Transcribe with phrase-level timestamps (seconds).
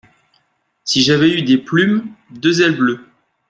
[0.83, 3.05] Si j'avais eu des plumes, deux ailes bleues.